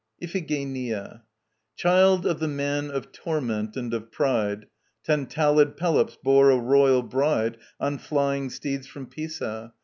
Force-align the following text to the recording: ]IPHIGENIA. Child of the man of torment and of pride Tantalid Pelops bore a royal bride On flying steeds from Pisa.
]IPHIGENIA. 0.23 1.21
Child 1.75 2.25
of 2.25 2.39
the 2.39 2.47
man 2.47 2.89
of 2.89 3.11
torment 3.11 3.77
and 3.77 3.93
of 3.93 4.11
pride 4.11 4.65
Tantalid 5.07 5.77
Pelops 5.77 6.17
bore 6.23 6.49
a 6.49 6.57
royal 6.57 7.03
bride 7.03 7.57
On 7.79 7.99
flying 7.99 8.49
steeds 8.49 8.87
from 8.87 9.05
Pisa. 9.05 9.73